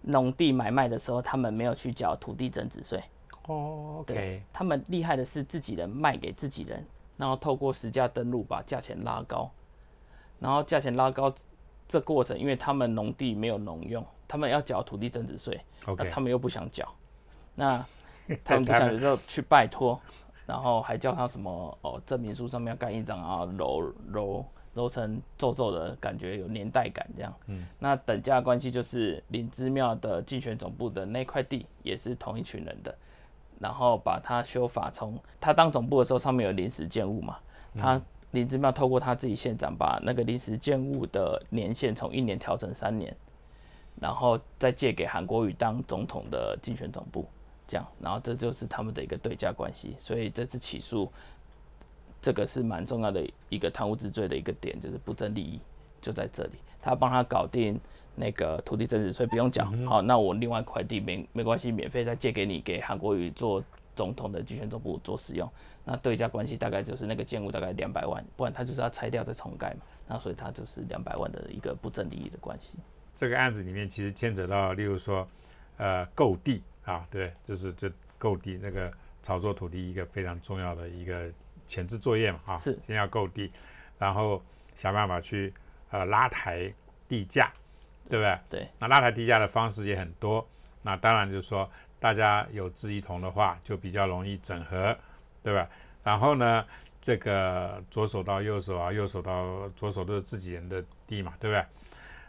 [0.00, 3.02] 农地买卖的时候，他们没有去缴土地增值税。
[3.46, 6.84] 哦，，OK，，他们厉害的是自己人卖给自己人，
[7.16, 9.50] 然后透过实价登录把价钱拉高，
[10.38, 11.34] 然后价钱拉高
[11.88, 16.86] 这过程，因为他们农地没有农用，他们要缴土地增值税，那他们又不想缴，
[17.54, 17.84] 那
[18.44, 19.98] 他们不想的时候去拜托
[20.46, 27.34] 然后还叫他什么哦，证明书上面要盖印章啊，揉揉揉成皱皱的感觉，有年代感这样。
[27.46, 32.96] 嗯，那等价关系就是林芝庙的竞选总部的那块地也是同一群人的，
[33.58, 37.38] 然后把他修法从他当总部的时候上面有临时建物嘛，
[37.76, 43.16] 他林芝庙透过他自己县长把那个临时建物的年限从一年调成三年，
[44.00, 47.26] 然后再借给韩国瑜当总统的竞选总部。
[47.70, 51.12] 这样，然后这就是他们的一个对价关系，所以这次起诉，
[52.22, 55.60] 这个是蛮重要的一个贪污治罪的一个点，就是不正利益
[56.00, 56.52] 就在这里。
[56.80, 57.78] 他帮他搞定
[58.14, 63.62] 那个土地增值税不用讲，好，那我另外块地没没关系，免费再借给你，给韩国瑜做
[63.94, 65.46] 总统的竞选总部做使用。
[65.84, 72.78] 那对价关系大概就是那个建物大概两百万，不然他就是要拆掉再重盖嘛，那所以他就是两百万的一个不正利益的关系。
[73.18, 75.28] 这个案子里面其实牵扯到，例如说，
[75.76, 76.62] 呃，购地。
[76.84, 78.90] 啊，对，就是这购地那个
[79.22, 81.30] 炒作土地一个非常重要的一个
[81.66, 83.52] 前置作业嘛，啊，是先要购地，
[83.98, 84.42] 然后
[84.74, 85.52] 想办法去
[85.90, 86.72] 呃拉抬
[87.06, 87.52] 地价，
[88.08, 88.38] 对不对？
[88.48, 88.68] 对。
[88.78, 90.48] 那拉抬地价的方式也很多，
[90.80, 94.96] 那当然就是说大家有志一同的话，就比较容易整合，
[95.42, 95.68] 对吧？
[96.02, 96.64] 然后呢，
[97.02, 101.62] 这个左手到右手啊，右手到左手都是自己人的地嘛，对不对？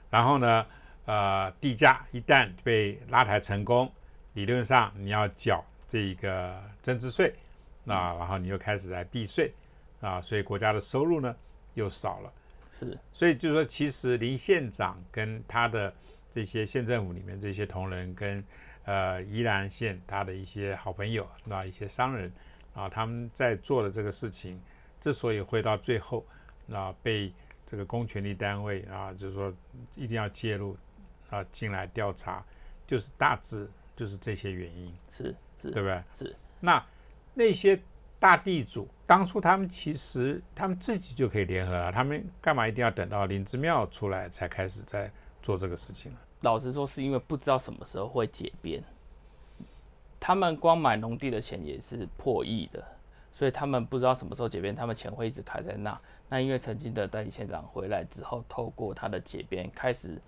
[0.10, 0.66] 然后呢，
[1.10, 3.92] 呃，地价一旦被拉抬成功。
[4.34, 7.34] 理论上你要缴这一个增值税，
[7.84, 9.52] 那然后你又开始来避税
[10.02, 11.36] 啊，所以国家的收入呢
[11.74, 12.32] 又少了。
[12.74, 15.92] 是，所以就是说，其实林县长跟他的
[16.32, 18.44] 这些县政府里面这些同仁，跟
[18.86, 22.32] 呃宜兰县他的一些好朋友，那一些商人
[22.76, 24.62] 啊，他们在做的这个事情，
[25.02, 26.24] 之所以会到最后
[26.68, 27.34] 那被
[27.66, 29.52] 这个公权力单位啊，就是说
[29.96, 30.78] 一定要介入
[31.30, 32.44] 啊进来调查，
[32.88, 33.70] 就是大致。
[33.96, 36.02] 就是这些原因，是是，对不对？
[36.14, 36.34] 是。
[36.62, 36.82] 那
[37.34, 37.78] 那些
[38.18, 45.12] 大地主当初他们其实他们自己就可以联合了，他们干嘛一定要等到林之庙出来才开始在
[45.42, 46.18] 做这个事情呢？
[46.40, 48.82] 老实说，是因为不知道什么时候会解编。
[50.18, 52.82] 他们光买农地的钱也是破亿的，
[53.34, 56.00] 所以他们不知道什么时候解编，他们钱会一直卡在那。
[56.30, 60.22] 那因为曾经的代理县长回来之后，透过他的解编，开始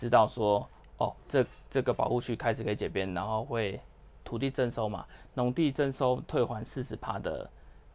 [0.00, 0.68] 知道说。
[1.00, 3.80] 哦，这这个保护区开始可以解编，然后会
[4.22, 7.50] 土地征收嘛，农地征收退还四十趴的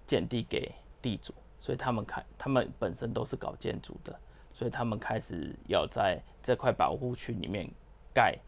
[0.07, 4.19] 建地给地主，所以他们开，他们本身都是搞建筑的，
[4.51, 7.69] 所以他们开始要在这块保护区里面
[8.11, 8.39] 盖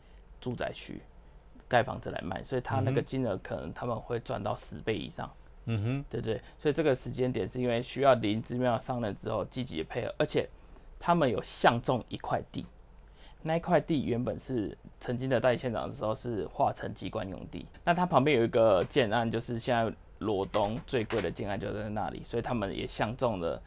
[0.42, 1.04] 住宅区，
[1.68, 5.32] 盖房子来卖，所以他那个金额可能他们会赚到十倍以上。
[5.66, 10.50] 嗯哼，对对，所以这个时间点是因为需要林之妙上任之后积极配合，而且
[11.00, 12.66] 他们有相中一块地。
[13.48, 23.62] 那块地原本是曾经的代理县长的时候是划成机关用地，那它旁边有一个建案，就是现在罗东最贵的建案就在那里，所以他们也相中了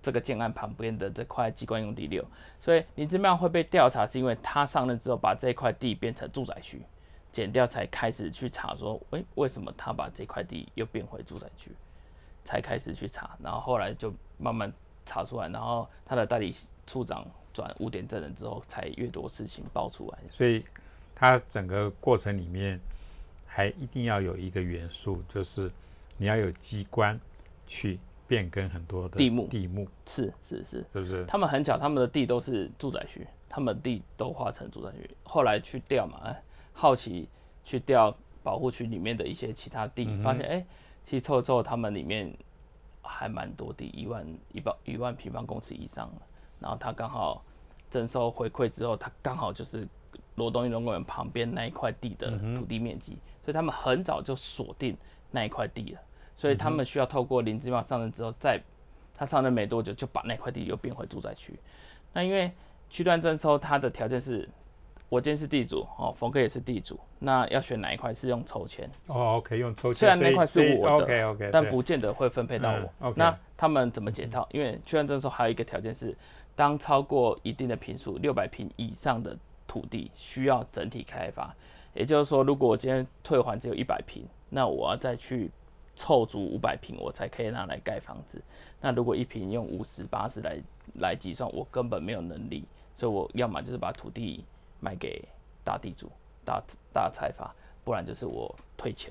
[0.00, 2.24] 这个建案旁边的这块机关用地六。
[2.60, 6.80] 所以林之妙会被调查，是因为他上任之后把这块地变成住宅区，
[7.32, 11.72] 减掉才开始去查说，诶，为什么他把这块地又变回住宅区，
[12.44, 14.72] 才开始去查，然后后来就慢慢
[15.04, 16.54] 查出来，然后他的代理
[16.86, 17.26] 处长。
[17.56, 20.18] 转污点证人之后，才越多事情爆出来。
[20.28, 20.62] 所以，
[21.14, 22.78] 它整个过程里面
[23.46, 25.70] 还一定要有一个元素，就是
[26.18, 27.18] 你要有机关
[27.66, 29.46] 去变更很多的地目。
[29.48, 31.24] 地目是是是，是不是？
[31.24, 35.08] 他们很巧，他们的地都是住宅区，他们地都划成住宅区。
[35.24, 36.42] 后来去调嘛，哎，
[36.74, 37.26] 好奇
[37.64, 40.66] 去调保护区里面的一些其他地，发现哎，
[41.06, 42.36] 其实凑凑他们里面
[43.00, 46.22] 还蛮多地，一万一百一万平方公尺以上了。
[46.60, 47.42] 然后他刚好
[47.90, 49.86] 征收回馈之后，他刚好就是
[50.36, 54.96] 罗东运动公园旁边那一块地的土地面积，所以他们很早就锁定
[55.30, 56.00] 那一块地了。
[56.34, 58.62] 所以他们需要透过林志茂上任之后，再
[59.14, 61.58] 他上任没多久就把那块地又变回住宅区。
[62.12, 62.52] 那因为
[62.90, 64.48] 区段征收，它的条件是。
[65.08, 70.00] 我今天是地主哦，冯哥也是地主，那要选哪一块是用抽签哦，OK，用抽签。
[70.00, 73.14] 虽然那块是我的但不见得会分配到我。
[73.14, 74.48] 那他们怎么解套？
[74.50, 76.12] 因为区段征收还有一个条件是，
[76.56, 79.38] 当超过一定的平数，六百平以上的
[79.68, 81.54] 土地需要整体开发。
[81.94, 85.50] 也就是说，如果我今天退还只有一百平，那我要再去
[85.94, 88.42] 凑足五百平，我才可以拿来盖房子。
[88.80, 90.58] 那如果一平用五十八十来
[91.00, 92.64] 来计算，我根本没有能力，
[92.96, 94.44] 所以我要么就是把土地。
[94.78, 95.26] 卖给
[95.64, 96.12] 大地主、
[96.44, 97.50] 大大财阀，
[97.82, 99.10] 不然就是我退钱，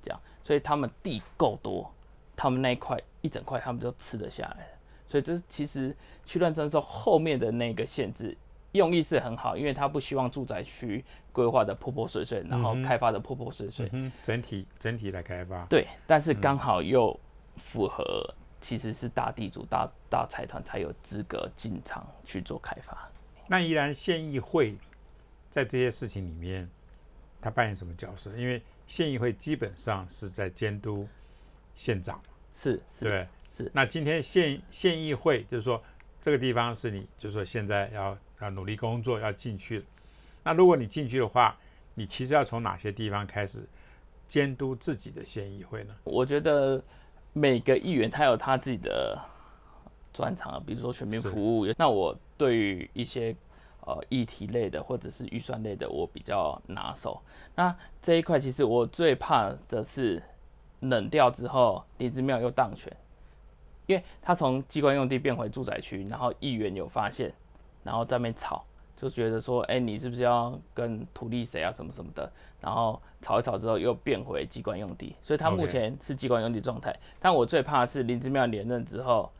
[0.00, 0.18] 这样。
[0.44, 1.92] 所以他们地够多，
[2.36, 4.68] 他们那一块一整块，他们就吃得下来。
[5.06, 8.36] 所以这其实区段征收后面的那个限制，
[8.72, 15.64] 用意是很好，因为他不希望住宅区规划的破破碎碎，然后开发的破破碎碎，嗯，整体整体来开发。
[15.66, 17.18] 对，但是刚好又
[17.56, 23.08] 符合，其实是大地主、大大财团才有资格进场去做开发。
[23.46, 24.76] 那依然县议会
[25.50, 26.68] 在这些事情里面，
[27.40, 28.34] 他扮演什么角色？
[28.36, 31.06] 因为县议会基本上是在监督
[31.74, 32.20] 县长，
[32.54, 33.70] 是，对，是。
[33.72, 35.82] 那今天县县议会就是说，
[36.20, 39.84] 这个地方是你，就是说现在要要努力工作，要进去。
[40.42, 41.56] 那如果你进去的话，
[41.94, 43.66] 你其实要从哪些地方开始
[44.26, 45.94] 监督自己的县议会呢？
[46.04, 46.82] 我觉得
[47.32, 49.18] 每个议员他有他自己的
[50.12, 51.66] 专长，比如说全民服务。
[51.78, 53.34] 那我对于一些
[53.86, 57.20] 呃，议题类的或者是预算类的，我比较拿手。
[57.54, 60.22] 那这一块其实我最怕的是
[60.80, 62.90] 冷掉之后，林之妙又当选，
[63.86, 67.32] 因为他从机关用地变回住宅区，然后议员有发现，
[67.82, 68.64] 然后在那边吵，
[68.96, 76.98] 就觉得说，哎，你是不是要跟土地谁啊什么什么的，然后吵一吵之后又变回机关用地，所以他目前是机关用地状态。
[77.20, 79.30] 但我最怕的是林之妙连任之后，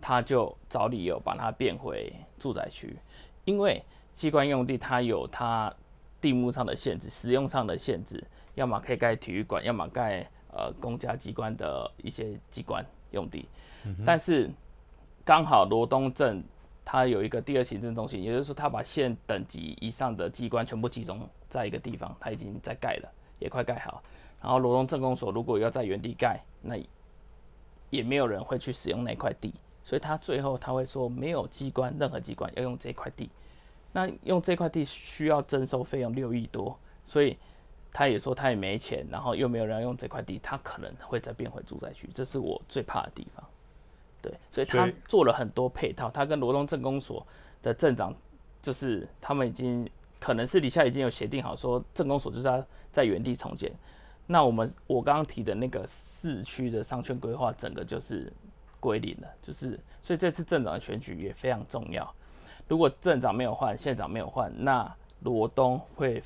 [0.00, 2.96] 他就找理由把它变回住宅区。
[3.44, 5.72] 因为机关用地它有它
[6.20, 13.46] 地目上的限制，使用上的限制，要么可以盖体育馆，要么盖呃公家机关的一些机关用地。
[14.04, 14.50] 但是
[15.24, 16.42] 刚好罗东镇
[16.84, 24.02] 它有一个第二行政中心，也就是说它把县等级以上的机关全部集中在一个地方，它已经在盖了，也快盖好。
[24.42, 26.76] 然后罗东镇公所如果要在原地盖，那
[27.90, 29.54] 也没有人会去使用那块地。
[29.82, 33.28] 所以他最后他会说，没有机关，任何机关要用这块地，
[33.92, 37.36] 那用这块地需要征收费用六亿多，所以
[37.92, 43.44] 他也说他也没钱，然后又没有人要用这块地，他可能会再变回住宅区，这是我最怕的地方。
[44.30, 47.26] 对，所以他做了很多配套，他跟罗东镇公所
[47.62, 48.14] 的镇长，
[48.60, 53.70] 就是他们已经可能是底下已经有协定好，说镇公所就是要在原地重建。
[54.26, 58.32] 那我们我刚刚提的那个市区的商圈规划，整个就是。
[58.80, 62.14] 归零了，就是所以这次镇长的选举也非常重要。
[62.68, 66.22] 如果镇长没有换，县长没有换，那罗东会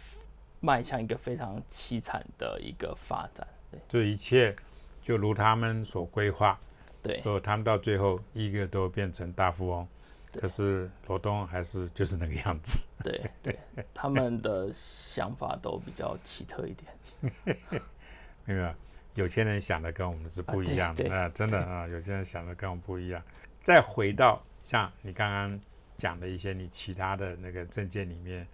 [0.58, 3.46] 迈向一个非常凄惨的一个发展。
[3.70, 4.56] 对，这一切
[5.04, 6.58] 就如他们所规划。
[7.02, 9.86] 对，说他们到最后一个都变成大富翁，
[10.32, 12.86] 可是罗东还是就是那个样子。
[13.02, 13.58] 对对，
[13.94, 17.62] 他们的想法都比较奇特一点。
[18.44, 18.74] 没有。
[19.14, 23.20] 有钱人想的跟我们是不一样的啊，真的啊，有钱人想的跟我们不一样。
[23.64, 25.60] 再回到像你刚刚
[25.96, 28.46] 讲的一些你其他的那个证件里面，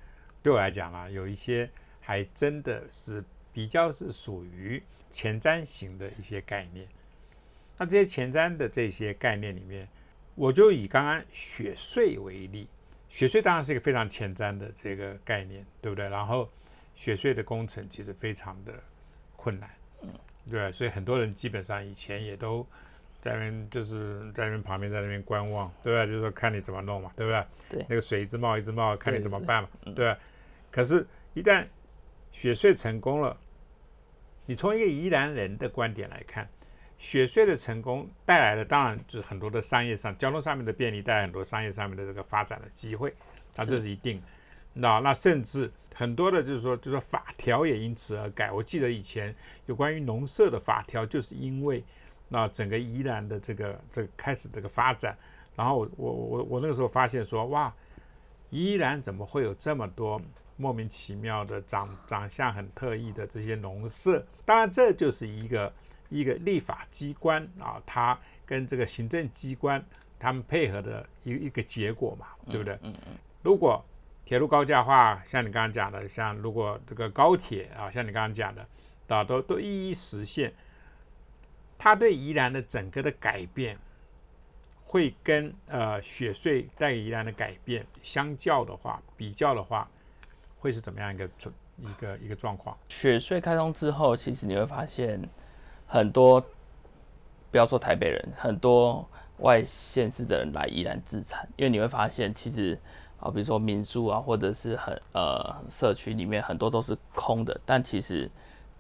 [0.43, 1.69] 对我来讲啊，有一些
[2.01, 6.89] 还真的是比较是属于前瞻型的一些概念。
[7.79, 9.89] 那这些前瞻的这些概念里面，
[10.35, 12.69] 我就以刚刚雪穗为例，
[13.09, 16.09] 雪穗当然是一个非常前瞻的这个概念，对不对？
[16.09, 16.49] 然后
[16.95, 18.73] 雪穗的工程其实非常的
[19.37, 19.69] 困难。
[20.51, 22.67] 对，所以很多人基本上以前也都
[23.23, 26.05] 在那边，就是在那边旁边，在那边观望，对吧？
[26.05, 27.45] 就是说看你怎么弄嘛，对不对？
[27.71, 30.15] 对，那个水一直冒一直冒，看你怎么办嘛，对
[30.71, 31.65] 可是，一旦
[32.31, 33.37] 雪穗成功了，
[34.45, 36.49] 你从一个宜兰人的观点来看，
[37.05, 43.15] 雪隧的成功带来的当然就是很多的商业上、交通上面的便利，带来很多商业上面的这个发展的机会，
[43.55, 44.23] 那这是一定。
[44.73, 45.71] 那那甚至。
[45.97, 48.51] 很多的，就是说，就是说法条也因此而改。
[48.51, 49.33] 我记得以前
[49.67, 51.85] 有关于农舍的法条，就是因为
[52.29, 55.17] 那整个宜兰的这个这个开始这个发展，
[55.55, 57.73] 然后我我我我那个时候发现说，哇，
[58.51, 60.21] 宜兰怎么会有这么多
[60.57, 64.27] 莫名其妙的长长相很特异的这些农舍？
[64.45, 65.73] 当然，这就是一个
[66.09, 69.85] 一个立法机关啊，它跟这个行政机关
[70.19, 72.75] 他们配合的一一个结果嘛，对不对？
[72.83, 73.15] 嗯嗯。
[73.43, 73.85] 如果
[74.25, 78.67] 铁路高架化，像你刚刚讲的，像如果这个高铁啊，像你刚刚讲的，
[79.09, 80.53] 啊，都都一一实现，
[81.77, 83.77] 它对宜兰的整个的改变，
[84.87, 89.87] 会跟呃雪穗带给宜兰的改变相较的话，比较的话，
[90.59, 92.75] 会是怎么样一个状一个一个状况？
[92.89, 95.21] 雪穗开通之后，其实你会发现
[95.87, 96.41] 很多，
[97.51, 99.09] 不要说台北人，很多
[99.39, 102.79] 外县市的人来宜兰自产，因为你会发现其实。
[103.21, 108.31] 啊，比如说民宿啊，或者是很呃社区里面很多都是空的，但其实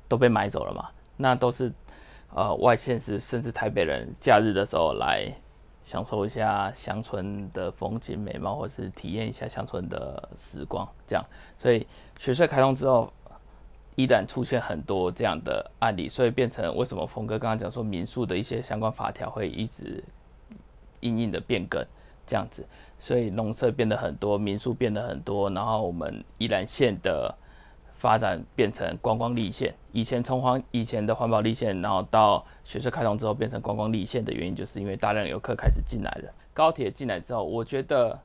[0.07, 0.91] 都被买走了嘛。
[1.17, 1.73] 那都是
[2.35, 5.33] 呃外县市甚至台北人假日的时候来
[5.83, 11.25] 享受一下乡村的风景美貌，或是体验一下乡村的时光，这样。
[11.57, 11.87] 所以
[12.19, 13.11] 雪隧开通之后，
[13.97, 20.03] 依然出现很多这样的案例，所以变成为什么峰哥刚刚讲说民宿的一些相关法条会一直
[21.01, 21.85] 硬硬的变更。
[22.27, 22.67] 这样子，
[22.99, 27.35] 所以农舍变得很多，民宿变得很多，然后我们宜兰县的
[27.99, 29.75] 发展变成观光立县。
[29.93, 36.33] 以前从环以前的环保立县，然后到学社开通之后变成观光立县的原因，就是因为大量游客开始进来了。
[36.55, 38.19] 高铁进来之后，我觉得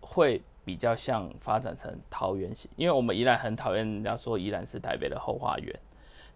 [0.00, 5.72] 会比较像发展成桃园型，因为我们宜兰很讨厌人家说宜兰是台北的后花园，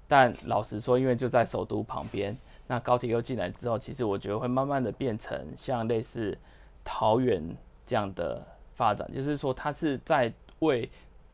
[0.07, 6.39] 但老实说，因为就在首都旁边，那高铁又进来之后，其实我觉得会慢慢的变成像类似
[6.85, 7.43] 桃园
[7.85, 8.41] 这样的
[8.77, 10.89] 发展，就是说它是在为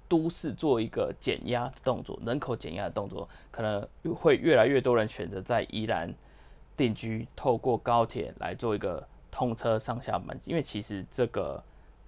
[0.08, 6.14] 都市做一个减压的动作，人口减压的动作，可能会越来越多人选择在宜兰
[6.78, 11.62] 定居，透过高铁来做一个通车上下班，因为其实这个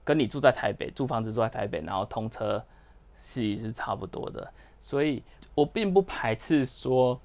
[0.09, 2.65] 跟你住在台北租房子住在台北，然后通车
[3.19, 4.51] 是是差不多的，
[4.81, 5.23] 所以
[5.55, 7.21] 我并不排斥说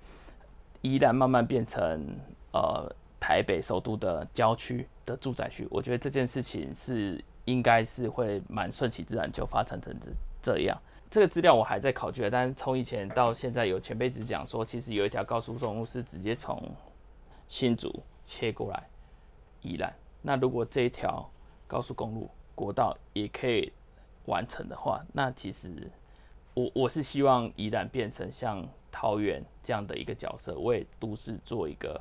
[0.81, 2.05] 宜兰慢慢变成
[2.51, 10.11] 呃台北首都的郊区的住宅区，我觉得这件事情是应该是会蛮顺其自然就发展成这。
[10.41, 10.77] 这样，
[11.09, 16.61] 这个资料我还在考据，但是从以前到现在，有前辈子讲说，其实有一条高速公路是直接从
[17.47, 18.83] 新竹切过来
[19.61, 19.93] 宜兰。
[20.21, 21.29] 那如果这一条
[21.65, 23.71] 高速公路国道也可以
[24.25, 25.91] 完成的话，那其实
[26.53, 31.99] 我我是希望宜兰变成像桃园这样的一个角色，为都市做一个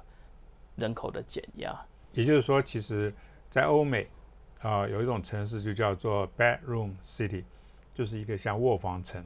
[0.76, 1.74] 人口的减压。
[2.12, 3.12] 也就是说，其实，
[3.50, 4.06] 在欧美
[4.60, 7.44] 啊，有一种城市就叫做 bedroom city。
[7.94, 9.22] 就是一个像卧房城，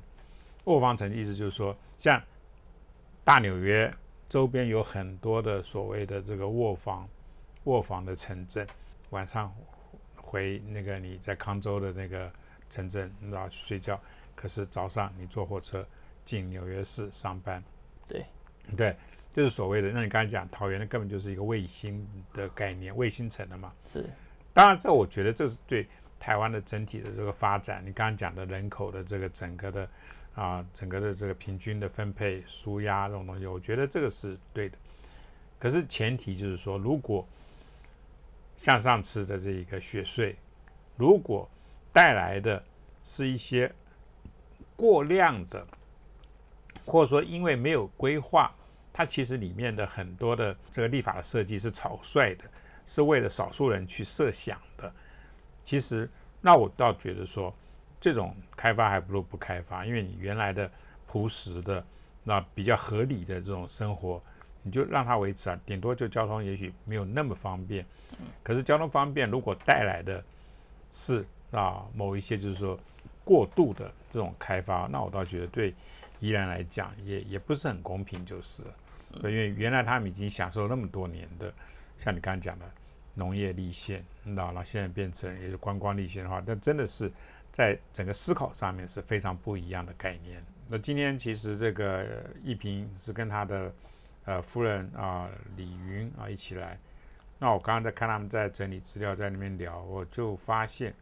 [0.64, 2.20] 卧房城的意思就是说，像
[3.22, 3.94] 大纽约
[4.28, 7.08] 周边有很多的所谓的这个卧房、
[7.62, 8.66] 卧房的城镇，
[9.10, 9.54] 晚上
[10.26, 12.30] 回那个你在康州的那个
[12.68, 13.98] 城镇，然后去睡觉，
[14.34, 15.86] 可是早上你坐火车
[16.24, 17.62] 进纽约市上班。
[18.08, 18.26] 对，
[18.76, 18.96] 对，
[19.30, 23.72] 就是所谓的，那你刚才讲桃园，那根本就是一个卫星的概念，卫星城的嘛。
[23.86, 24.04] 是，
[24.52, 25.86] 当然这我觉得这是对。
[26.18, 29.88] 台湾的整体的这个发展，你刚刚讲的人口的这个整个的
[30.34, 34.76] 啊，整个的这个平均的分配、输压这种东西，我觉得这个是对的。
[35.60, 37.24] 可是前提就是说，如果
[38.56, 40.36] 像上次的这一个雪税，
[40.96, 41.48] 如果
[41.92, 42.62] 带来的
[43.02, 43.72] 是一些
[44.76, 45.66] 过量的，
[46.84, 48.52] 或者说因为没有规划，
[48.92, 52.44] 它其实里面的很多的这个立法的设计是草率的，
[52.86, 54.92] 是为了少数人去设想的。
[55.62, 56.08] 其实，
[56.40, 57.54] 那我倒觉得说，
[58.00, 60.70] 这种开发还不如不开发，因为你原来的
[61.06, 61.84] 朴实的
[62.22, 64.22] 那比较合理的这种生活，
[64.66, 67.86] 你就让它维持啊，顶多就交通也许没有那么方便。
[68.42, 70.22] 可是交通方便，如果带来的
[70.90, 72.78] 是啊某一些就是说
[73.24, 75.72] 过度的这种开发，那我倒觉得对
[76.18, 78.62] 依然来讲也也不是很公平，就是，
[79.22, 81.54] 因为原来他们已经享受那么多年的，
[81.96, 82.66] 像你刚刚讲的。
[83.18, 87.10] 农业立县，那那现在变成也是观光立县的话，那真的是
[87.50, 90.44] 在整个思考上面是非常不一样的概念。
[90.68, 92.06] 那今天其实这个
[92.44, 93.72] 一平是跟他的
[94.26, 96.78] 呃夫人啊李云啊一起来。
[97.38, 100.92] 那我刚刚在看他们在整理资料，在那边聊，我就发现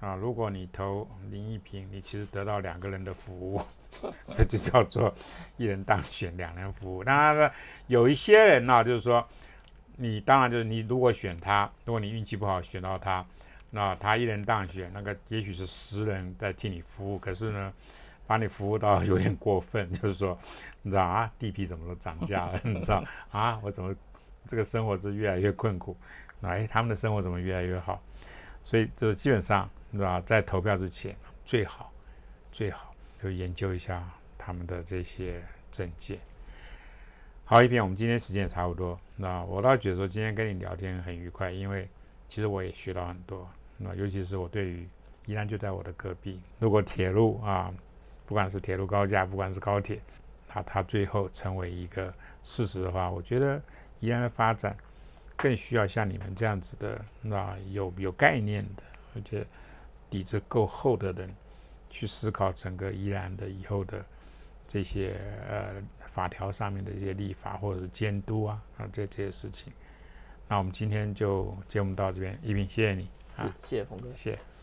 [0.00, 3.62] 啊，如果你投林一平，你其实得到两个人的服务，
[4.34, 5.14] 这就叫做
[5.56, 7.04] 一人当选，两人服务。
[7.04, 7.52] 当然，
[7.86, 9.24] 有一些人呢，就是说。
[10.00, 13.26] 你当然就是你，如果选他，如果你运气不好选到他，
[13.70, 17.72] 那他一人当选，那个也许是十人在替你服务，可是呢，
[18.28, 20.38] 把你服务到有点过分， 就是说，
[20.82, 23.92] 你知道啊，地皮怎么都涨价了， 你知道啊，我怎么
[24.46, 25.96] 这个生活是越来越困苦，
[26.42, 28.00] 哎，他们的生活怎么越来越好？
[28.62, 30.20] 所以就基本上，你知道？
[30.20, 31.90] 在投票之前，最好
[32.52, 34.06] 最好就研究一下
[34.36, 36.18] 他们的这些证件。
[37.46, 39.00] 好，一篇，我们今天时间也差不多。
[39.16, 41.88] 那我倒觉得说，今天跟你聊天很愉快，因为
[42.28, 43.48] 其实我也学到很多。
[43.78, 44.86] 那尤其是我对于
[45.24, 47.72] 宜兰就在我的隔壁，如果铁路啊，
[48.28, 49.98] 不管是铁路高架，不管是高铁，
[50.54, 52.12] 那它最后成为一个
[52.44, 53.60] 事实的话，我觉得
[54.00, 54.76] 宜兰的发展
[55.34, 58.82] 更需要像你们这样子的，那有有概念的，
[59.16, 59.46] 而且
[60.10, 61.34] 底子够厚的人
[61.88, 64.04] 去思考整个宜兰的以后的
[64.68, 65.16] 这些
[65.48, 65.82] 呃。
[66.08, 69.72] 法条上面的一些立法或者是监督啊啊这这些事情，
[70.48, 74.57] 那我们今天就节目到这边，一斌谢谢你啊，谢谢峰哥，谢谢。